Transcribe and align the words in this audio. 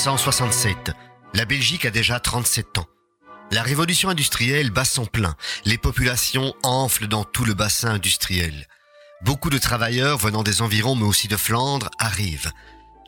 1867. 0.00 0.92
La 1.34 1.44
Belgique 1.44 1.84
a 1.84 1.90
déjà 1.90 2.18
37 2.18 2.78
ans. 2.78 2.86
La 3.50 3.62
révolution 3.62 4.08
industrielle 4.08 4.70
bat 4.70 4.86
son 4.86 5.04
plein. 5.04 5.36
Les 5.66 5.76
populations 5.76 6.54
enflent 6.62 7.06
dans 7.06 7.24
tout 7.24 7.44
le 7.44 7.52
bassin 7.52 7.90
industriel. 7.90 8.66
Beaucoup 9.20 9.50
de 9.50 9.58
travailleurs 9.58 10.16
venant 10.16 10.42
des 10.42 10.62
environs 10.62 10.96
mais 10.96 11.04
aussi 11.04 11.28
de 11.28 11.36
Flandre 11.36 11.90
arrivent. 11.98 12.50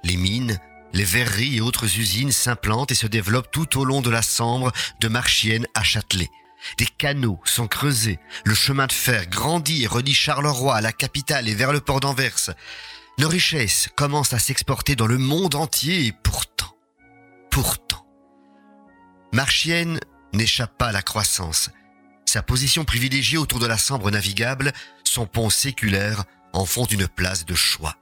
Les 0.04 0.18
mines, 0.18 0.60
les 0.92 1.04
verreries 1.04 1.56
et 1.56 1.60
autres 1.62 1.98
usines 1.98 2.30
s'implantent 2.30 2.90
et 2.90 2.94
se 2.94 3.06
développent 3.06 3.50
tout 3.50 3.78
au 3.78 3.86
long 3.86 4.02
de 4.02 4.10
la 4.10 4.20
Sambre 4.20 4.70
de 5.00 5.08
Marchienne 5.08 5.66
à 5.74 5.82
Châtelet. 5.82 6.28
Des 6.76 6.86
canaux 6.86 7.40
sont 7.44 7.68
creusés, 7.68 8.18
le 8.44 8.54
chemin 8.54 8.86
de 8.86 8.92
fer 8.92 9.28
grandit 9.28 9.84
et 9.84 9.86
relie 9.86 10.12
Charleroi 10.12 10.76
à 10.76 10.82
la 10.82 10.92
capitale 10.92 11.48
et 11.48 11.54
vers 11.54 11.72
le 11.72 11.80
port 11.80 12.00
d'Anvers. 12.00 12.50
Nos 13.18 13.28
richesses 13.28 13.88
commencent 13.94 14.32
à 14.32 14.38
s'exporter 14.38 14.96
dans 14.96 15.06
le 15.06 15.18
monde 15.18 15.54
entier 15.54 16.06
et 16.06 16.12
pourtant, 16.12 16.51
pourtant, 17.52 18.06
Marchienne 19.32 20.00
n'échappe 20.32 20.76
pas 20.78 20.88
à 20.88 20.92
la 20.92 21.02
croissance. 21.02 21.70
Sa 22.24 22.42
position 22.42 22.84
privilégiée 22.84 23.36
autour 23.36 23.58
de 23.58 23.66
la 23.66 23.76
Sambre 23.76 24.10
navigable, 24.10 24.72
son 25.04 25.26
pont 25.26 25.50
séculaire 25.50 26.24
en 26.54 26.64
font 26.64 26.86
une 26.86 27.06
place 27.06 27.44
de 27.44 27.54
choix. 27.54 27.96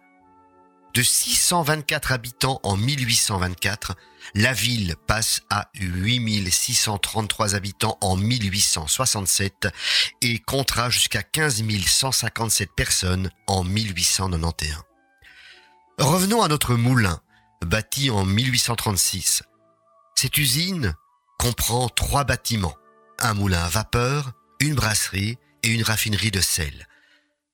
De 0.94 1.02
624 1.02 2.12
habitants 2.12 2.60
en 2.62 2.76
1824, 2.76 3.96
la 4.34 4.52
ville 4.52 4.94
passe 5.08 5.42
à 5.50 5.68
8633 5.74 7.56
habitants 7.56 7.98
en 8.00 8.16
1867 8.16 9.68
et 10.22 10.38
comptera 10.38 10.90
jusqu'à 10.90 11.24
15 11.24 11.64
157 11.86 12.70
personnes 12.76 13.30
en 13.48 13.64
1891. 13.64 14.84
Revenons 15.98 16.42
à 16.42 16.48
notre 16.48 16.74
moulin, 16.76 17.20
bâti 17.64 18.10
en 18.10 18.24
1836. 18.24 19.42
Cette 20.14 20.38
usine 20.38 20.94
comprend 21.38 21.88
trois 21.88 22.24
bâtiments, 22.24 22.76
un 23.18 23.34
moulin 23.34 23.62
à 23.62 23.68
vapeur, 23.68 24.32
une 24.60 24.74
brasserie 24.74 25.38
et 25.62 25.68
une 25.68 25.82
raffinerie 25.82 26.30
de 26.30 26.40
sel. 26.40 26.86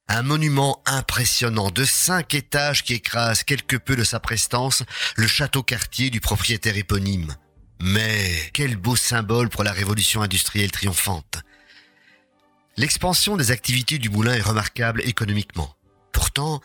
Un 0.08 0.22
monument 0.22 0.82
impressionnant 0.86 1.70
de 1.70 1.84
cinq 1.84 2.34
étages 2.34 2.84
qui 2.84 2.94
écrase 2.94 3.42
quelque 3.42 3.76
peu 3.76 3.96
de 3.96 4.04
sa 4.04 4.20
prestance 4.20 4.84
le 5.16 5.26
château 5.26 5.62
quartier 5.62 6.10
du 6.10 6.20
propriétaire 6.20 6.76
éponyme. 6.76 7.34
Mais 7.80 8.50
quel 8.52 8.76
beau 8.76 8.96
symbole 8.96 9.48
pour 9.48 9.64
la 9.64 9.72
révolution 9.72 10.22
industrielle 10.22 10.70
triomphante. 10.70 11.42
L'expansion 12.76 13.36
des 13.36 13.50
activités 13.50 13.98
du 13.98 14.10
moulin 14.10 14.34
est 14.34 14.42
remarquable 14.42 15.02
économiquement. 15.02 15.74
Pourtant, 16.12 16.60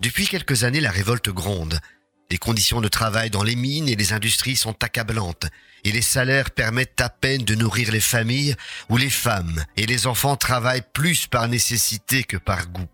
depuis 0.00 0.26
quelques 0.26 0.64
années, 0.64 0.80
la 0.80 0.90
révolte 0.90 1.30
gronde. 1.30 1.80
Les 2.30 2.38
conditions 2.38 2.80
de 2.80 2.88
travail 2.88 3.30
dans 3.30 3.42
les 3.42 3.56
mines 3.56 3.88
et 3.88 3.96
les 3.96 4.12
industries 4.12 4.56
sont 4.56 4.82
accablantes 4.82 5.46
et 5.84 5.92
les 5.92 6.02
salaires 6.02 6.50
permettent 6.50 7.00
à 7.00 7.10
peine 7.10 7.44
de 7.44 7.54
nourrir 7.54 7.92
les 7.92 8.00
familles 8.00 8.56
où 8.88 8.96
les 8.96 9.10
femmes 9.10 9.64
et 9.76 9.86
les 9.86 10.06
enfants 10.06 10.36
travaillent 10.36 10.84
plus 10.94 11.26
par 11.26 11.46
nécessité 11.48 12.24
que 12.24 12.38
par 12.38 12.68
goût. 12.68 12.88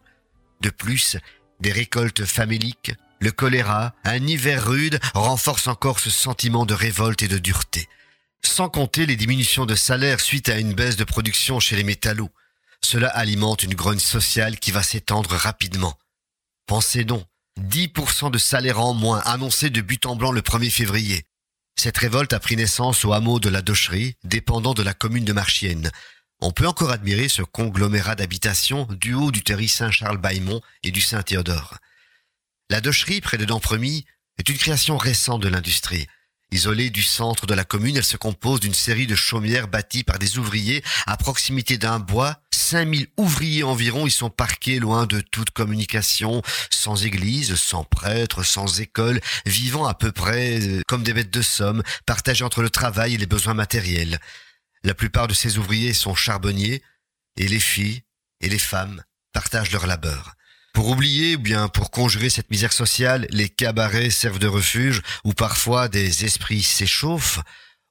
De 0.61 0.71
plus, 0.71 1.17
des 1.61 1.73
récoltes 1.73 2.25
faméliques, 2.25 2.93
le 3.21 3.31
choléra, 3.31 3.95
un 4.05 4.27
hiver 4.27 4.67
rude 4.67 4.99
renforcent 5.15 5.69
encore 5.69 6.01
ce 6.01 6.11
sentiment 6.11 6.67
de 6.67 6.75
révolte 6.75 7.23
et 7.23 7.29
de 7.29 7.39
dureté. 7.39 7.89
Sans 8.43 8.69
compter 8.69 9.07
les 9.07 9.17
diminutions 9.17 9.67
de 9.67 9.75
salaire 9.75 10.21
suite 10.21 10.49
à 10.49 10.59
une 10.59 10.75
baisse 10.75 10.97
de 10.97 11.05
production 11.05 11.61
chez 11.61 11.77
les 11.77 11.85
métallos. 11.85 12.31
Cela 12.81 13.09
alimente 13.09 13.63
une 13.63 13.75
grogne 13.75 13.99
sociale 13.99 14.59
qui 14.59 14.71
va 14.71 14.83
s'étendre 14.83 15.31
rapidement. 15.35 15.99
Pensez 16.67 17.05
donc, 17.05 17.25
10% 17.59 18.31
de 18.31 18.39
salaire 18.39 18.81
en 18.81 18.95
moins 18.95 19.21
annoncé 19.21 19.71
de 19.71 19.81
but 19.81 20.07
en 20.07 20.17
blanc 20.17 20.33
le 20.33 20.41
1er 20.41 20.71
février. 20.71 21.25
Cette 21.77 21.99
révolte 21.99 22.33
a 22.33 22.41
pris 22.41 22.57
naissance 22.57 23.05
au 23.05 23.13
hameau 23.13 23.41
de 23.41 23.49
la 23.49 23.63
Docherie, 23.63 24.17
dépendant 24.25 24.75
de 24.75 24.83
la 24.83 24.93
commune 24.93 25.25
de 25.25 25.33
Marchienne. 25.33 25.91
On 26.41 26.53
peut 26.53 26.67
encore 26.67 26.91
admirer 26.91 27.29
ce 27.29 27.43
conglomérat 27.43 28.15
d'habitations 28.15 28.87
du 28.91 29.15
haut 29.15 29.31
du 29.31 29.43
terri 29.43 29.69
Saint-Charles-Baimont 29.69 30.61
et 30.83 30.91
du 30.91 31.01
Saint-Théodore. 31.01 31.79
La 32.71 32.81
Docherie, 32.81 33.21
près 33.21 33.39
de 33.39 33.45
Dampremy, 33.45 34.05
est 34.39 34.49
une 34.49 34.59
création 34.59 34.97
récente 34.97 35.43
de 35.43 35.49
l'industrie. 35.49 36.07
Isolée 36.53 36.91
du 36.91 37.05
centre 37.05 37.47
de 37.47 37.55
la 37.55 37.65
commune, 37.65 37.97
elle 37.97 38.05
se 38.05 38.17
compose 38.17 38.59
d'une 38.59 38.75
série 38.75 39.07
de 39.07 39.15
chaumières 39.15 39.69
bâties 39.69 40.03
par 40.03 40.19
des 40.19 40.37
ouvriers 40.39 40.83
à 41.07 41.17
proximité 41.17 41.79
d'un 41.79 42.01
bois. 42.01 42.41
5000 42.53 43.07
ouvriers 43.17 43.63
environ 43.63 44.07
y 44.07 44.11
sont 44.11 44.31
parqués 44.31 44.81
loin 44.81 45.07
de 45.07 45.21
toute 45.21 45.51
communication, 45.51 46.43
sans 46.71 47.05
église, 47.05 47.55
sans 47.55 47.85
prêtre, 47.85 48.43
sans 48.43 48.81
école, 48.81 49.21
vivant 49.47 49.87
à 49.87 49.95
peu 49.95 50.11
près 50.11 50.61
euh, 50.61 50.83
comme 50.89 51.05
des 51.05 51.13
bêtes 51.13 51.33
de 51.33 51.43
somme, 51.43 51.83
partagés 52.05 52.45
entre 52.45 52.63
le 52.63 52.71
travail 52.71 53.15
et 53.15 53.19
les 53.19 53.27
besoins 53.27 53.55
matériels. 53.55 54.19
La 54.83 54.95
plupart 54.95 55.29
de 55.29 55.35
ces 55.35 55.59
ouvriers 55.59 55.95
sont 55.95 56.15
charbonniers, 56.15 56.83
et 57.37 57.47
les 57.47 57.61
filles 57.61 58.03
et 58.41 58.49
les 58.49 58.59
femmes 58.59 59.03
partagent 59.33 59.73
leur 59.73 59.87
labeur. 59.87 60.35
Pour 60.81 60.89
oublier 60.89 61.37
ou 61.37 61.41
bien 61.41 61.69
pour 61.69 61.91
conjurer 61.91 62.31
cette 62.31 62.51
misère 62.51 62.73
sociale, 62.73 63.27
les 63.29 63.51
cabarets 63.51 64.09
servent 64.09 64.39
de 64.39 64.47
refuge 64.47 65.03
où 65.25 65.35
parfois 65.35 65.89
des 65.89 66.25
esprits 66.25 66.63
s'échauffent 66.63 67.41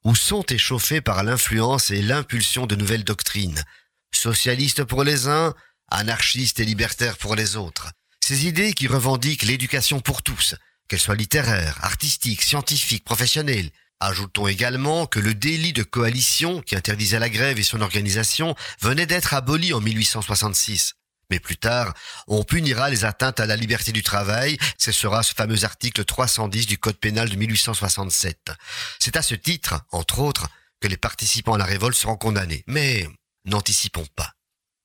ou 0.03 0.15
sont 0.15 0.41
échauffés 0.41 0.99
par 0.99 1.23
l'influence 1.23 1.91
et 1.91 2.01
l'impulsion 2.01 2.65
de 2.65 2.75
nouvelles 2.75 3.03
doctrines. 3.03 3.63
Socialistes 4.11 4.83
pour 4.85 5.03
les 5.03 5.27
uns, 5.27 5.53
anarchistes 5.91 6.61
et 6.61 6.65
libertaires 6.65 7.19
pour 7.19 7.35
les 7.35 7.57
autres. 7.57 7.91
Ces 8.25 8.47
idées 8.47 8.73
qui 8.73 8.87
revendiquent 8.87 9.43
l'éducation 9.43 9.99
pour 9.99 10.23
tous, 10.23 10.55
qu'elle 10.87 10.99
soit 10.99 11.13
littéraire, 11.13 11.77
artistique, 11.83 12.41
scientifique, 12.41 13.05
professionnelle. 13.05 13.69
Ajoutons 13.99 14.47
également 14.47 15.05
que 15.05 15.19
le 15.19 15.35
délit 15.35 15.73
de 15.73 15.83
coalition 15.83 16.63
qui 16.63 16.75
interdisait 16.75 17.19
la 17.19 17.29
grève 17.29 17.59
et 17.59 17.63
son 17.63 17.81
organisation 17.81 18.55
venait 18.81 19.05
d'être 19.05 19.35
aboli 19.35 19.73
en 19.75 19.79
1866. 19.79 20.95
Mais 21.29 21.39
plus 21.39 21.57
tard, 21.57 21.93
on 22.27 22.43
punira 22.43 22.89
les 22.89 23.05
atteintes 23.05 23.39
à 23.39 23.45
la 23.45 23.55
liberté 23.55 23.91
du 23.91 24.03
travail. 24.03 24.57
Ce 24.77 24.91
sera 24.91 25.23
ce 25.23 25.33
fameux 25.33 25.63
article 25.63 26.03
310 26.05 26.65
du 26.65 26.77
Code 26.77 26.97
pénal 26.97 27.29
de 27.29 27.35
1867. 27.35 28.51
C'est 28.99 29.15
à 29.15 29.21
ce 29.21 29.35
titre, 29.35 29.81
entre 29.91 30.19
autres, 30.19 30.47
que 30.81 30.87
les 30.87 30.97
participants 30.97 31.53
à 31.53 31.57
la 31.57 31.65
révolte 31.65 31.97
seront 31.97 32.17
condamnés. 32.17 32.63
Mais 32.67 33.07
n'anticipons 33.45 34.07
pas. 34.15 34.33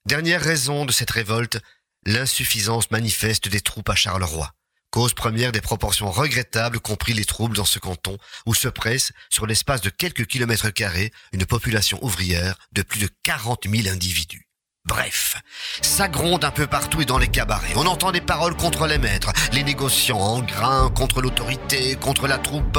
Dernière 0.07 0.43
raison 0.43 0.85
de 0.85 0.93
cette 0.93 1.11
révolte, 1.11 1.61
l'insuffisance 2.05 2.91
manifeste 2.91 3.49
des 3.49 3.61
troupes 3.61 3.89
à 3.89 3.95
Charleroi. 3.95 4.53
Cause 4.91 5.15
première 5.15 5.51
des 5.51 5.61
proportions 5.61 6.11
regrettables 6.11 6.79
compris 6.79 7.15
les 7.15 7.25
troubles 7.25 7.57
dans 7.57 7.65
ce 7.65 7.79
canton, 7.79 8.17
où 8.47 8.55
se 8.55 8.69
presse, 8.69 9.13
sur 9.29 9.47
l'espace 9.47 9.81
de 9.81 9.91
quelques 9.91 10.27
kilomètres 10.27 10.71
carrés, 10.71 11.11
une 11.33 11.47
population 11.47 11.99
ouvrière 12.05 12.57
de 12.73 12.83
plus 12.83 13.01
de 13.01 13.09
40 13.25 13.67
000 13.69 13.89
individus. 13.89 14.47
Bref, 14.87 15.37
ça 15.81 16.09
gronde 16.09 16.45
un 16.45 16.51
peu 16.51 16.67
partout 16.67 17.01
et 17.01 17.07
dans 17.07 17.17
les 17.17 17.29
cabarets. 17.29 17.73
On 17.75 17.87
entend 17.87 18.13
des 18.13 18.21
paroles 18.21 18.55
contre 18.55 18.87
les 18.87 18.99
maîtres, 18.99 19.33
les 19.53 19.65
négociants 19.65 20.19
en 20.21 20.43
grain, 20.43 20.91
contre 20.91 21.23
l'autorité, 21.23 21.97
contre 21.97 22.27
la 22.27 22.37
troupe. 22.37 22.79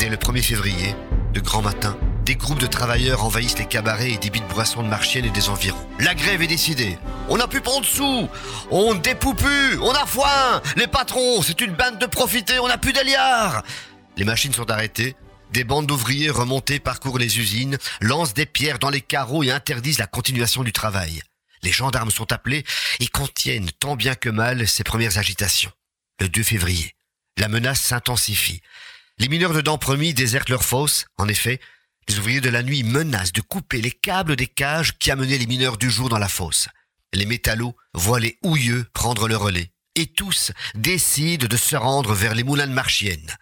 Dès 0.00 0.08
le 0.08 0.16
1er 0.16 0.42
février, 0.42 0.96
de 1.32 1.38
grand 1.38 1.62
matin, 1.62 1.96
des 2.24 2.34
groupes 2.34 2.58
de 2.58 2.66
travailleurs 2.66 3.24
envahissent 3.24 3.58
les 3.58 3.66
cabarets 3.66 4.10
et 4.10 4.18
débitent 4.18 4.48
boissons 4.48 4.82
de 4.82 4.88
Marchienne 4.88 5.26
et 5.26 5.30
des 5.30 5.48
environs. 5.48 5.78
La 6.00 6.14
grève 6.14 6.42
est 6.42 6.48
décidée. 6.48 6.98
On 7.28 7.36
n'a 7.36 7.46
plus 7.46 7.62
en 7.66 7.80
dessous. 7.80 8.28
On 8.72 8.94
dépoupe 8.94 9.38
plus. 9.38 9.78
On 9.80 9.92
a 9.92 10.06
foin. 10.06 10.60
Les 10.76 10.88
patrons, 10.88 11.40
c'est 11.42 11.60
une 11.60 11.74
bande 11.74 11.98
de 12.00 12.06
profités. 12.06 12.58
On 12.58 12.66
n'a 12.66 12.78
plus 12.78 12.92
d'aliards. 12.92 13.62
Les 14.16 14.24
machines 14.24 14.52
sont 14.52 14.70
arrêtées. 14.72 15.14
Des 15.52 15.62
bandes 15.62 15.86
d'ouvriers 15.86 16.30
remontés 16.30 16.80
parcourent 16.80 17.18
les 17.18 17.38
usines, 17.38 17.78
lancent 18.00 18.34
des 18.34 18.46
pierres 18.46 18.80
dans 18.80 18.90
les 18.90 19.00
carreaux 19.00 19.44
et 19.44 19.52
interdisent 19.52 19.98
la 19.98 20.08
continuation 20.08 20.64
du 20.64 20.72
travail. 20.72 21.22
Les 21.64 21.72
gendarmes 21.72 22.10
sont 22.10 22.30
appelés 22.30 22.62
et 23.00 23.08
contiennent 23.08 23.70
tant 23.80 23.96
bien 23.96 24.14
que 24.14 24.28
mal 24.28 24.68
ces 24.68 24.84
premières 24.84 25.16
agitations. 25.16 25.72
Le 26.20 26.28
2 26.28 26.42
février, 26.42 26.94
la 27.38 27.48
menace 27.48 27.80
s'intensifie. 27.80 28.60
Les 29.18 29.28
mineurs 29.28 29.54
de 29.54 29.62
Dampremy 29.62 30.12
désertent 30.12 30.50
leurs 30.50 30.62
fosses. 30.62 31.06
En 31.16 31.26
effet, 31.26 31.60
les 32.06 32.18
ouvriers 32.18 32.42
de 32.42 32.50
la 32.50 32.62
nuit 32.62 32.82
menacent 32.82 33.32
de 33.32 33.40
couper 33.40 33.80
les 33.80 33.90
câbles 33.90 34.36
des 34.36 34.46
cages 34.46 34.98
qui 34.98 35.10
amenaient 35.10 35.38
les 35.38 35.46
mineurs 35.46 35.78
du 35.78 35.90
jour 35.90 36.10
dans 36.10 36.18
la 36.18 36.28
fosse. 36.28 36.68
Les 37.14 37.24
métallos 37.24 37.74
voient 37.94 38.20
les 38.20 38.38
houilleux 38.42 38.84
prendre 38.92 39.26
le 39.26 39.36
relais. 39.36 39.70
Et 39.94 40.06
tous 40.06 40.52
décident 40.74 41.46
de 41.46 41.56
se 41.56 41.76
rendre 41.76 42.12
vers 42.12 42.34
les 42.34 42.44
moulins 42.44 42.66
de 42.66 42.72
Marchienne. 42.72 43.34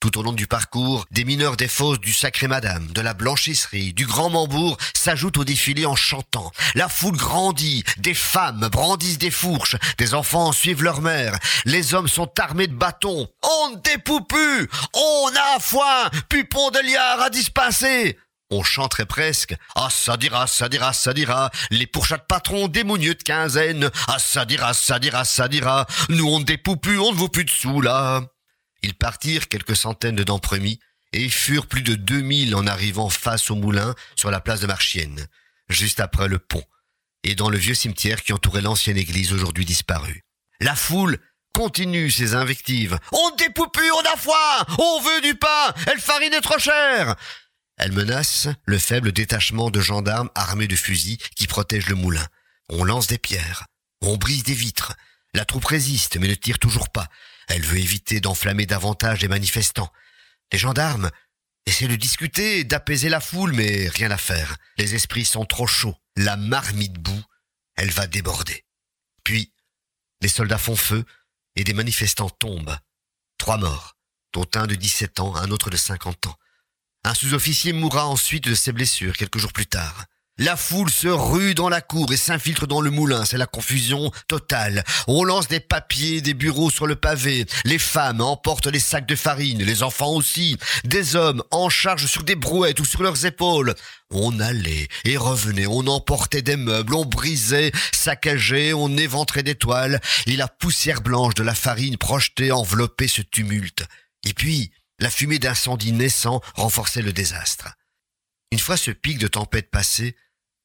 Tout 0.00 0.16
au 0.16 0.22
long 0.22 0.32
du 0.32 0.46
parcours, 0.46 1.04
des 1.10 1.26
mineurs 1.26 1.58
des 1.58 1.68
fosses 1.68 2.00
du 2.00 2.14
Sacré 2.14 2.48
Madame, 2.48 2.86
de 2.86 3.02
la 3.02 3.12
Blanchisserie, 3.12 3.92
du 3.92 4.06
Grand 4.06 4.30
Mambourg 4.30 4.78
s'ajoutent 4.94 5.36
au 5.36 5.44
défilé 5.44 5.84
en 5.84 5.94
chantant. 5.94 6.50
La 6.74 6.88
foule 6.88 7.18
grandit, 7.18 7.84
des 7.98 8.14
femmes 8.14 8.68
brandissent 8.72 9.18
des 9.18 9.30
fourches, 9.30 9.76
des 9.98 10.14
enfants 10.14 10.52
suivent 10.52 10.82
leur 10.82 11.02
mère, 11.02 11.38
les 11.66 11.92
hommes 11.92 12.08
sont 12.08 12.30
armés 12.40 12.66
de 12.66 12.72
bâtons. 12.72 13.28
On 13.42 13.70
ne 13.72 13.76
dépoupe 13.82 14.26
plus, 14.26 14.70
on 14.94 15.28
a 15.36 15.60
foin, 15.60 16.08
pupon 16.30 16.70
de 16.70 16.78
liard 16.78 17.20
à 17.20 17.28
dispenser. 17.28 18.18
On 18.50 18.62
chanterait 18.62 19.04
presque. 19.04 19.54
Ah, 19.76 19.88
ça 19.90 20.16
dira, 20.16 20.46
ça 20.46 20.70
dira, 20.70 20.94
ça 20.94 21.12
dira. 21.12 21.50
Les 21.70 21.86
pourchats 21.86 22.16
de 22.16 22.22
patrons, 22.26 22.68
des 22.68 22.84
mounieux 22.84 23.14
de 23.14 23.22
quinzaine. 23.22 23.90
Ah, 24.08 24.18
ça 24.18 24.46
dira, 24.46 24.72
ça 24.72 24.98
dira, 24.98 25.26
ça 25.26 25.46
dira. 25.46 25.86
Nous, 26.08 26.26
on 26.26 26.40
ne 26.40 26.44
dépoupe 26.44 26.82
plus, 26.82 26.98
on 26.98 27.12
ne 27.12 27.16
vaut 27.16 27.28
plus 27.28 27.44
de 27.44 27.50
sous, 27.50 27.80
là. 27.80 28.22
Ils 28.82 28.94
partirent 28.94 29.48
quelques 29.48 29.76
centaines 29.76 30.16
de 30.16 30.24
d'empremis 30.24 30.80
et 31.12 31.28
furent 31.28 31.66
plus 31.66 31.82
de 31.82 31.94
2000 31.94 32.54
en 32.54 32.66
arrivant 32.66 33.08
face 33.08 33.50
au 33.50 33.56
moulin 33.56 33.94
sur 34.16 34.30
la 34.30 34.40
place 34.40 34.60
de 34.60 34.66
Marchienne, 34.66 35.26
juste 35.68 36.00
après 36.00 36.28
le 36.28 36.38
pont, 36.38 36.64
et 37.24 37.34
dans 37.34 37.50
le 37.50 37.58
vieux 37.58 37.74
cimetière 37.74 38.22
qui 38.22 38.32
entourait 38.32 38.60
l'ancienne 38.60 38.96
église 38.96 39.32
aujourd'hui 39.32 39.64
disparue. 39.64 40.24
La 40.60 40.76
foule 40.76 41.18
continue 41.52 42.10
ses 42.10 42.34
invectives. 42.34 42.98
On 43.12 43.30
dépoupe, 43.36 43.78
on 43.78 44.12
a 44.12 44.16
foi, 44.16 44.66
on 44.78 45.00
veut 45.00 45.20
du 45.20 45.34
pain, 45.34 45.74
elle 45.86 46.00
farine 46.00 46.38
trop 46.40 46.58
chère. 46.58 47.16
Elle 47.76 47.92
menace 47.92 48.48
le 48.66 48.78
faible 48.78 49.10
détachement 49.10 49.70
de 49.70 49.80
gendarmes 49.80 50.30
armés 50.34 50.68
de 50.68 50.76
fusils 50.76 51.18
qui 51.34 51.46
protègent 51.46 51.88
le 51.88 51.94
moulin. 51.96 52.26
On 52.68 52.84
lance 52.84 53.06
des 53.06 53.18
pierres, 53.18 53.64
on 54.02 54.16
brise 54.16 54.44
des 54.44 54.54
vitres. 54.54 54.94
La 55.34 55.44
troupe 55.44 55.64
résiste 55.64 56.18
mais 56.18 56.28
ne 56.28 56.34
tire 56.34 56.58
toujours 56.58 56.90
pas. 56.90 57.08
Elle 57.50 57.62
veut 57.62 57.78
éviter 57.78 58.20
d'enflammer 58.20 58.64
davantage 58.64 59.22
les 59.22 59.28
manifestants. 59.28 59.92
Les 60.52 60.58
gendarmes 60.58 61.10
essaient 61.66 61.88
de 61.88 61.96
discuter, 61.96 62.62
d'apaiser 62.62 63.08
la 63.08 63.18
foule, 63.18 63.52
mais 63.52 63.88
rien 63.88 64.12
à 64.12 64.16
faire. 64.16 64.56
Les 64.78 64.94
esprits 64.94 65.24
sont 65.24 65.44
trop 65.44 65.66
chauds. 65.66 65.96
La 66.16 66.36
marmite 66.36 66.94
boue, 66.94 67.24
elle 67.74 67.90
va 67.90 68.06
déborder. 68.06 68.64
Puis, 69.24 69.52
les 70.20 70.28
soldats 70.28 70.58
font 70.58 70.76
feu 70.76 71.04
et 71.56 71.64
des 71.64 71.74
manifestants 71.74 72.30
tombent. 72.30 72.76
Trois 73.36 73.58
morts, 73.58 73.96
dont 74.32 74.46
un 74.54 74.68
de 74.68 74.76
17 74.76 75.18
ans, 75.18 75.34
un 75.34 75.50
autre 75.50 75.70
de 75.70 75.76
50 75.76 76.28
ans. 76.28 76.36
Un 77.02 77.14
sous-officier 77.14 77.72
mourra 77.72 78.06
ensuite 78.06 78.44
de 78.44 78.54
ses 78.54 78.70
blessures 78.70 79.16
quelques 79.16 79.38
jours 79.38 79.52
plus 79.52 79.66
tard. 79.66 80.04
La 80.42 80.56
foule 80.56 80.88
se 80.88 81.06
rue 81.06 81.54
dans 81.54 81.68
la 81.68 81.82
cour 81.82 82.10
et 82.14 82.16
s'infiltre 82.16 82.66
dans 82.66 82.80
le 82.80 82.90
moulin. 82.90 83.26
C'est 83.26 83.36
la 83.36 83.44
confusion 83.44 84.10
totale. 84.26 84.84
On 85.06 85.22
lance 85.22 85.48
des 85.48 85.60
papiers, 85.60 86.22
des 86.22 86.32
bureaux 86.32 86.70
sur 86.70 86.86
le 86.86 86.96
pavé. 86.96 87.44
Les 87.66 87.78
femmes 87.78 88.22
emportent 88.22 88.68
les 88.68 88.80
sacs 88.80 89.04
de 89.04 89.16
farine, 89.16 89.62
les 89.62 89.82
enfants 89.82 90.14
aussi. 90.14 90.56
Des 90.84 91.14
hommes 91.14 91.42
en 91.50 91.68
charge 91.68 92.06
sur 92.06 92.22
des 92.22 92.36
brouettes 92.36 92.80
ou 92.80 92.86
sur 92.86 93.02
leurs 93.02 93.26
épaules. 93.26 93.74
On 94.10 94.40
allait 94.40 94.88
et 95.04 95.18
revenait, 95.18 95.66
on 95.66 95.86
emportait 95.86 96.40
des 96.40 96.56
meubles, 96.56 96.94
on 96.94 97.04
brisait, 97.04 97.70
saccageait, 97.92 98.72
on 98.72 98.96
éventrait 98.96 99.42
des 99.42 99.56
toiles, 99.56 100.00
et 100.24 100.36
la 100.36 100.48
poussière 100.48 101.02
blanche 101.02 101.34
de 101.34 101.42
la 101.42 101.54
farine 101.54 101.98
projetée 101.98 102.50
enveloppait 102.50 103.08
ce 103.08 103.20
tumulte. 103.20 103.84
Et 104.24 104.32
puis, 104.32 104.72
la 105.00 105.10
fumée 105.10 105.38
d'incendie 105.38 105.92
naissant 105.92 106.40
renforçait 106.54 107.02
le 107.02 107.12
désastre. 107.12 107.74
Une 108.52 108.58
fois 108.58 108.78
ce 108.78 108.90
pic 108.90 109.18
de 109.18 109.28
tempête 109.28 109.70
passé, 109.70 110.16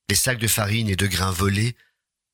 les 0.09 0.15
sacs 0.15 0.39
de 0.39 0.47
farine 0.47 0.89
et 0.89 0.95
de 0.95 1.07
grains 1.07 1.31
volés, 1.31 1.75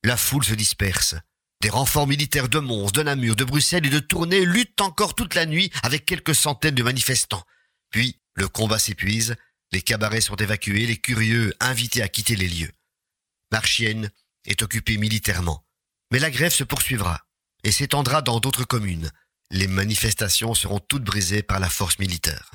la 0.03 0.17
foule 0.17 0.43
se 0.43 0.53
disperse. 0.53 1.15
Des 1.61 1.69
renforts 1.69 2.07
militaires 2.07 2.49
de 2.49 2.59
Mons, 2.59 2.91
de 2.91 3.03
Namur, 3.03 3.35
de 3.35 3.43
Bruxelles 3.43 3.85
et 3.85 3.89
de 3.89 3.99
Tournai 3.99 4.45
luttent 4.45 4.81
encore 4.81 5.13
toute 5.13 5.35
la 5.35 5.45
nuit 5.45 5.71
avec 5.83 6.05
quelques 6.05 6.35
centaines 6.35 6.75
de 6.75 6.83
manifestants. 6.83 7.45
Puis, 7.91 8.19
le 8.35 8.47
combat 8.47 8.79
s'épuise, 8.79 9.35
les 9.71 9.81
cabarets 9.81 10.21
sont 10.21 10.35
évacués, 10.35 10.87
les 10.87 10.97
curieux 10.97 11.53
invités 11.59 12.01
à 12.01 12.07
quitter 12.07 12.35
les 12.35 12.47
lieux. 12.47 12.71
Marchienne 13.51 14.09
est 14.45 14.61
occupée 14.63 14.97
militairement. 14.97 15.65
Mais 16.11 16.19
la 16.19 16.31
grève 16.31 16.51
se 16.51 16.63
poursuivra 16.63 17.25
et 17.63 17.71
s'étendra 17.71 18.21
dans 18.21 18.39
d'autres 18.39 18.65
communes. 18.65 19.11
Les 19.51 19.67
manifestations 19.67 20.53
seront 20.55 20.79
toutes 20.79 21.03
brisées 21.03 21.43
par 21.43 21.59
la 21.59 21.69
force 21.69 21.99
militaire. 21.99 22.51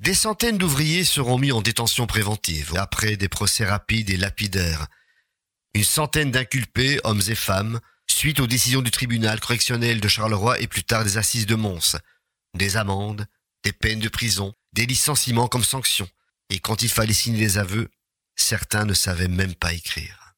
Des 0.00 0.14
centaines 0.14 0.56
d'ouvriers 0.56 1.04
seront 1.04 1.38
mis 1.38 1.52
en 1.52 1.60
détention 1.60 2.06
préventive 2.06 2.74
après 2.76 3.18
des 3.18 3.28
procès 3.28 3.66
rapides 3.66 4.08
et 4.08 4.16
lapidaires. 4.16 4.86
Une 5.74 5.84
centaine 5.84 6.30
d'inculpés, 6.30 6.98
hommes 7.04 7.20
et 7.28 7.34
femmes, 7.34 7.80
suite 8.06 8.40
aux 8.40 8.46
décisions 8.46 8.80
du 8.80 8.90
tribunal 8.90 9.40
correctionnel 9.40 10.00
de 10.00 10.08
Charleroi 10.08 10.58
et 10.60 10.68
plus 10.68 10.84
tard 10.84 11.04
des 11.04 11.18
assises 11.18 11.44
de 11.44 11.54
Mons. 11.54 11.98
Des 12.54 12.78
amendes, 12.78 13.26
des 13.62 13.74
peines 13.74 14.00
de 14.00 14.08
prison, 14.08 14.54
des 14.72 14.86
licenciements 14.86 15.48
comme 15.48 15.64
sanction. 15.64 16.08
Et 16.48 16.60
quand 16.60 16.80
il 16.80 16.88
fallait 16.88 17.12
signer 17.12 17.40
les 17.40 17.58
aveux, 17.58 17.90
certains 18.36 18.86
ne 18.86 18.94
savaient 18.94 19.28
même 19.28 19.54
pas 19.54 19.74
écrire. 19.74 20.34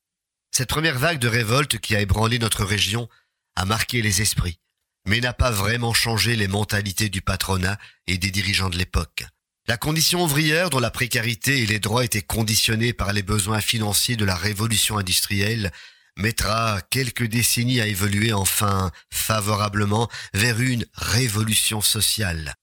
Cette 0.50 0.69
première 0.69 0.99
vague 0.99 1.20
de 1.20 1.29
révolte 1.29 1.79
qui 1.79 1.94
a 1.94 2.00
ébranlé 2.00 2.41
notre 2.41 2.64
région 2.64 3.09
a 3.55 3.64
marqué 3.64 4.03
les 4.03 4.23
esprits, 4.23 4.59
mais 5.06 5.20
n'a 5.20 5.32
pas 5.32 5.53
vraiment 5.53 5.94
changé 5.94 6.35
les 6.35 6.49
mentalités 6.49 7.11
du 7.11 7.23
patronat 7.23 7.79
et 8.09 8.19
des 8.19 8.32
dirigeants 8.32 8.69
de 8.69 8.76
l'époque. 8.76 9.25
La 9.69 9.76
condition 9.76 10.25
ouvrière 10.25 10.70
dont 10.70 10.81
la 10.81 10.91
précarité 10.91 11.62
et 11.62 11.67
les 11.67 11.79
droits 11.79 12.05
étaient 12.05 12.23
conditionnés 12.23 12.93
par 12.93 13.12
les 13.12 13.23
besoins 13.23 13.61
financiers 13.61 14.17
de 14.17 14.25
la 14.25 14.35
révolution 14.35 14.99
industrielle 14.99 15.70
mettra 16.17 16.81
quelques 16.91 17.26
décennies 17.26 17.81
à 17.81 17.87
évoluer 17.87 18.32
enfin 18.32 18.91
favorablement 19.11 20.09
vers 20.35 20.61
une 20.61 20.85
révolution 20.94 21.81
sociale. 21.81 22.55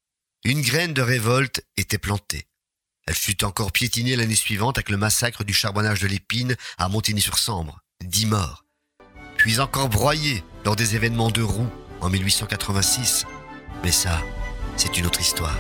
Une 0.44 0.62
graine 0.62 0.94
de 0.94 1.02
révolte 1.02 1.64
était 1.78 1.98
plantée. 1.98 2.48
Elle 3.08 3.16
fut 3.16 3.44
encore 3.44 3.72
piétinée 3.72 4.16
l'année 4.16 4.36
suivante 4.36 4.78
avec 4.78 4.90
le 4.90 4.98
massacre 4.98 5.44
du 5.44 5.54
charbonnage 5.54 6.02
de 6.02 6.08
l'épine 6.08 6.56
à 6.78 6.90
Montigny-sur-Sambre. 6.90 7.80
Dix 8.04 8.26
morts. 8.26 8.66
Puis 9.38 9.60
encore 9.60 9.90
broyée 9.90 10.44
lors 10.66 10.76
des 10.76 10.96
événements 10.96 11.32
de 11.32 11.42
Roux 11.42 11.70
en 12.02 12.10
1886. 12.10 13.26
Mais 13.84 13.92
ça, 13.92 14.22
c'est 14.78 14.98
une 14.98 15.08
autre 15.08 15.22
histoire. 15.22 15.58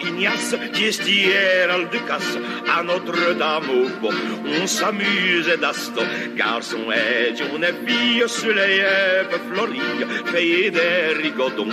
Ignace 0.00 0.54
qui 0.72 0.84
est 0.84 1.06
hier 1.06 1.68
casse 2.06 2.38
à 2.68 2.82
Notre-Dame 2.82 3.70
au 3.70 3.88
pont. 4.00 4.14
On 4.44 4.66
s'amuse 4.66 5.50
d'aston, 5.60 6.06
garçon 6.36 6.84
et 6.92 7.30
est 7.30 7.86
fille 7.86 8.22
sur 8.28 8.54
les 8.54 8.76
yeux 8.76 9.40
fleuries, 9.48 10.04
payé 10.32 10.70
des 10.70 11.20
rigodons 11.20 11.68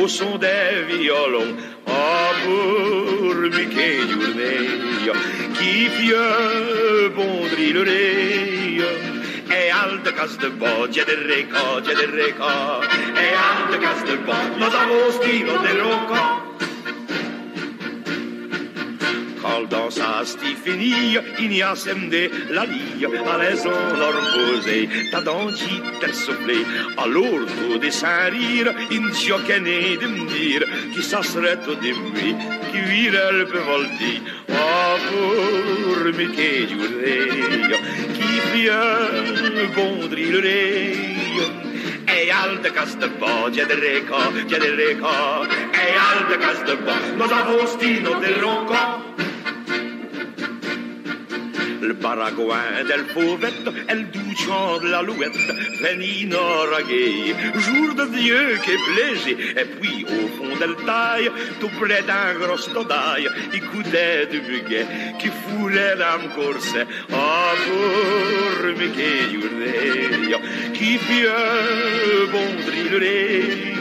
au 0.00 0.08
son 0.08 0.38
des 0.38 0.84
violons. 0.88 1.54
Ah, 1.86 2.30
pour 2.44 3.34
Mickey 3.34 3.98
Journée, 4.08 5.12
qui 5.54 5.88
pieux 5.98 7.08
bon 7.14 7.46
drillerie. 7.54 8.80
E 9.52 9.68
al 9.72 10.02
de 10.04 10.12
cas 10.12 10.36
de 10.38 10.48
bo, 10.48 10.86
dia 10.86 11.04
de 11.04 11.16
reco, 11.26 11.80
dia 11.80 11.94
de 11.94 12.06
reco, 12.06 12.52
e 13.16 13.26
al 13.34 13.72
de 13.72 13.78
cas 13.84 14.04
de 14.06 14.16
bo, 14.24 14.36
nos 14.60 14.72
avostino 14.72 15.58
de 15.58 15.74
loco. 15.74 16.49
Dans 19.68 19.90
sa 19.90 20.24
stifenie, 20.24 21.18
ignace 21.38 21.88
la 22.50 22.64
lie, 22.64 23.04
à 23.04 23.38
l'aison 23.38 23.70
leur 23.98 24.16
posé, 24.34 24.88
ta 25.10 25.20
dangi 25.20 25.80
tel 26.00 26.14
soufflé, 26.14 26.58
à 26.96 27.06
l'ordre 27.06 27.78
des 27.80 27.90
saint 27.90 28.30
rire, 28.30 28.72
in 28.90 29.12
giocane 29.12 29.98
de 30.00 30.06
me 30.06 30.26
dire, 30.28 30.64
qui 30.92 31.02
ça 31.02 31.22
serait 31.22 31.58
au 31.68 31.74
demi, 31.74 32.34
qui 32.70 32.80
virer 32.80 33.44
peut 33.50 33.58
volti, 33.58 34.22
ah, 34.50 34.96
pour 35.08 36.04
me 36.04 36.26
che 36.34 36.66
giurei, 36.68 37.28
qui 38.16 38.32
vient 38.52 39.70
bondri 39.74 40.30
le 40.30 41.20
E 42.06 42.30
al 42.30 42.60
de 42.60 42.70
cas 42.70 42.98
de 42.98 43.08
bo, 43.20 43.48
dia 43.50 43.64
de 43.66 43.76
reco, 43.76 44.18
dia 44.48 44.58
de 44.58 44.70
reco, 44.74 45.46
e 45.72 45.86
al 46.08 46.28
de 46.28 46.36
cas 46.38 46.64
de 46.66 46.74
bo, 46.76 46.92
nos 47.16 47.30
avostino 47.30 48.18
del 48.20 48.34
ronco. 48.40 49.09
Le 52.00 52.02
baragouin 52.02 52.84
del 52.88 53.04
pauvette, 53.12 53.68
elle 53.88 54.06
douchant 54.10 54.78
de 54.78 54.88
l'alouette, 54.88 55.36
Fénina 55.80 56.38
raguée, 56.72 57.34
jour 57.56 57.94
de 57.94 58.06
Dieu 58.16 58.58
qui 58.64 58.70
plaisé, 58.88 59.36
et 59.60 59.66
puis 59.66 60.06
au 60.06 60.28
fond 60.36 60.56
d'elle 60.58 60.76
taille, 60.86 61.30
tout 61.60 61.70
près 61.78 62.02
d'un 62.02 62.38
gros 62.40 62.56
stodaille, 62.56 63.28
écoutait 63.52 64.26
du 64.30 64.40
buguet, 64.40 64.86
qui 65.18 65.28
foulait 65.28 65.96
l'âme 65.96 66.30
corset, 66.34 66.86
ah 67.12 67.52
pour 67.66 68.66
me 68.66 68.88
qui 70.72 70.98
pieux 71.06 72.28
bon 72.32 72.50
drillerait, 72.64 73.80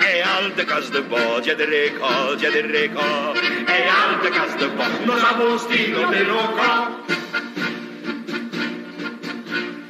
e 0.00 0.22
al 0.22 0.54
de 0.56 0.64
cas 0.64 0.90
de 0.90 1.00
bo, 1.02 1.40
dia 1.42 1.54
de 1.54 1.66
reco, 1.66 2.36
dia 2.36 2.50
de 2.50 2.62
reco, 2.62 3.34
e 3.68 3.88
al 3.88 4.22
de 4.22 4.30
cas 4.30 4.56
de 4.58 4.68
bo, 4.68 4.84
nos 5.04 5.22
avons 5.22 5.58
stilo 5.60 6.10
de 6.10 6.24
loco. 6.24 6.85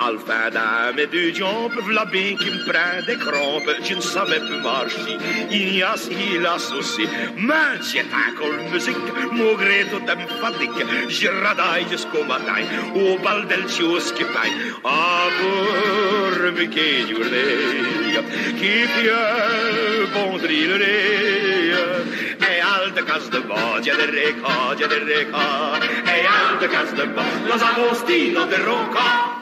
Enfin 0.07 0.51
dame 0.53 1.05
v'là 1.87 2.05
bien 2.05 2.37
qui 2.37 2.51
me 2.51 2.65
prend 2.65 3.03
des 3.07 3.17
crampes, 3.17 3.75
je 3.83 3.95
ne 3.95 4.01
savais 4.01 4.39
plus 4.39 4.61
marcher, 4.63 5.17
il 5.51 5.79
y 5.79 5.83
a 5.83 5.97
ce 5.97 6.09
qu'il 6.11 6.47
a 6.47 6.59
saucé. 6.61 7.09
Mais 7.37 7.83
encore 8.29 8.71
musique, 8.73 8.97
mon 9.33 9.55
gré 9.55 9.85
tout 9.91 9.99
me 9.99 10.27
fatigue, 10.41 10.87
je 11.09 11.27
radaille 11.27 11.87
jusqu'au 11.91 12.23
matin, 12.23 12.63
au 12.95 13.19
bal 13.19 13.49
del 13.49 13.65
qui. 13.67 13.83
Ah, 14.85 15.27
pour 15.39 16.53
me 16.53 16.67
che 16.69 17.05
giurlei, 17.09 18.21
qui 18.59 18.87
pieu 18.95 20.07
bon 20.15 20.39
drillerai, 20.39 21.73
et 22.49 22.61
alte 22.61 23.05
casse 23.05 23.29
de 23.31 23.41
bas, 23.41 23.81
de 23.83 23.91
reca, 23.91 24.75
de 24.79 24.99
reca, 25.09 25.81
et 26.15 26.27
alte 26.27 26.71
casse 26.71 26.95
de 26.95 27.07
bas, 27.07 27.33
los 27.49 27.63
agostino 27.63 28.47
de 28.47 28.57
roca. 28.59 29.36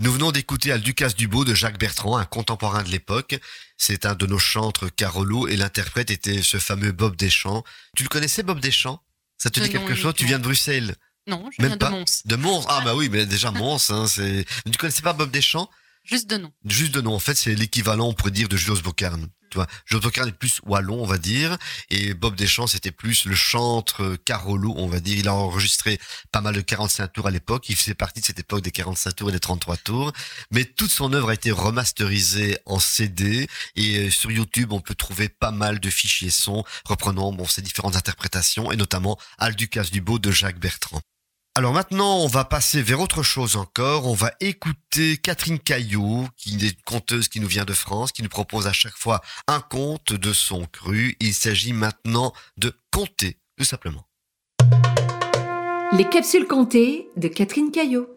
Nous 0.00 0.12
venons 0.12 0.30
d'écouter 0.30 0.70
Alducas 0.70 1.10
Dubo 1.16 1.44
de 1.44 1.54
Jacques 1.54 1.78
Bertrand, 1.78 2.16
un 2.18 2.24
contemporain 2.24 2.84
de 2.84 2.88
l'époque. 2.88 3.36
C'est 3.76 4.06
un 4.06 4.14
de 4.14 4.26
nos 4.26 4.38
chantres 4.38 4.94
Carolo 4.94 5.48
et 5.48 5.56
l'interprète 5.56 6.12
était 6.12 6.40
ce 6.42 6.58
fameux 6.58 6.92
Bob 6.92 7.16
Deschamps. 7.16 7.64
Tu 7.96 8.04
le 8.04 8.08
connaissais 8.08 8.44
Bob 8.44 8.60
Deschamps? 8.60 9.02
Ça 9.38 9.50
te 9.50 9.58
dit 9.58 9.70
quelque 9.70 9.96
chose? 9.96 10.14
Tu 10.14 10.24
viens 10.24 10.38
de 10.38 10.44
Bruxelles? 10.44 10.94
Non, 11.26 11.50
je 11.50 11.60
Même 11.62 11.72
viens 11.72 11.78
pas 11.78 11.90
de 11.90 11.96
Mons. 11.96 12.22
De 12.26 12.36
Mons? 12.36 12.64
Ah 12.68 12.80
bah 12.84 12.94
oui, 12.94 13.08
mais 13.10 13.26
déjà 13.26 13.50
Mons, 13.50 13.90
hein, 13.90 14.06
c'est... 14.06 14.44
Tu 14.70 14.78
connaissais 14.78 15.02
pas 15.02 15.14
Bob 15.14 15.32
Deschamps? 15.32 15.68
Juste 16.04 16.28
de 16.28 16.36
nom. 16.36 16.52
Juste 16.64 16.94
de 16.94 17.00
nom, 17.00 17.14
en 17.14 17.18
fait, 17.18 17.34
c'est 17.34 17.54
l'équivalent, 17.54 18.08
on 18.08 18.14
pourrait 18.14 18.30
dire, 18.30 18.48
de 18.48 18.56
Jules 18.56 18.82
Bocarn. 18.82 19.28
Tu 19.50 19.56
vois, 19.56 19.66
Jules 19.86 20.00
est 20.26 20.32
plus 20.32 20.60
wallon, 20.66 21.02
on 21.02 21.06
va 21.06 21.18
dire, 21.18 21.56
et 21.90 22.14
Bob 22.14 22.34
Deschamps, 22.34 22.66
c'était 22.66 22.90
plus 22.90 23.24
le 23.24 23.34
chantre 23.34 24.16
Carolo, 24.24 24.74
on 24.76 24.88
va 24.88 25.00
dire. 25.00 25.18
Il 25.18 25.28
a 25.28 25.34
enregistré 25.34 25.98
pas 26.32 26.40
mal 26.40 26.54
de 26.54 26.60
45 26.60 27.12
tours 27.12 27.26
à 27.26 27.30
l'époque. 27.30 27.68
Il 27.68 27.76
faisait 27.76 27.94
partie 27.94 28.20
de 28.20 28.26
cette 28.26 28.38
époque 28.38 28.62
des 28.62 28.70
45 28.70 29.16
tours 29.16 29.28
et 29.30 29.32
des 29.32 29.40
33 29.40 29.76
tours. 29.78 30.12
Mais 30.50 30.64
toute 30.64 30.90
son 30.90 31.12
œuvre 31.12 31.30
a 31.30 31.34
été 31.34 31.50
remasterisée 31.50 32.58
en 32.66 32.78
CD, 32.78 33.48
et 33.76 33.98
euh, 33.98 34.10
sur 34.10 34.30
YouTube, 34.30 34.72
on 34.72 34.80
peut 34.80 34.94
trouver 34.94 35.28
pas 35.28 35.50
mal 35.50 35.80
de 35.80 35.90
fichiers 35.90 36.30
sons 36.30 36.64
reprenant, 36.84 37.32
bon, 37.32 37.46
ces 37.46 37.62
différentes 37.62 37.96
interprétations, 37.96 38.70
et 38.70 38.76
notamment 38.76 39.18
Alducas 39.38 39.88
Dubo 39.90 40.18
de 40.18 40.30
Jacques 40.30 40.58
Bertrand. 40.58 41.00
Alors 41.58 41.72
maintenant, 41.72 42.18
on 42.18 42.28
va 42.28 42.44
passer 42.44 42.82
vers 42.82 43.00
autre 43.00 43.24
chose 43.24 43.56
encore. 43.56 44.06
On 44.06 44.14
va 44.14 44.30
écouter 44.38 45.16
Catherine 45.16 45.58
Caillot, 45.58 46.28
qui 46.36 46.54
est 46.54 46.68
une 46.68 46.82
conteuse 46.84 47.26
qui 47.26 47.40
nous 47.40 47.48
vient 47.48 47.64
de 47.64 47.72
France, 47.72 48.12
qui 48.12 48.22
nous 48.22 48.28
propose 48.28 48.68
à 48.68 48.72
chaque 48.72 48.96
fois 48.96 49.22
un 49.48 49.58
conte 49.58 50.12
de 50.12 50.32
son 50.32 50.66
cru. 50.66 51.16
Il 51.18 51.34
s'agit 51.34 51.72
maintenant 51.72 52.32
de 52.58 52.72
conter, 52.92 53.38
tout 53.58 53.64
simplement. 53.64 54.04
Les 55.94 56.08
capsules 56.08 56.46
comptées 56.46 57.08
de 57.16 57.26
Catherine 57.26 57.72
Caillot. 57.72 58.08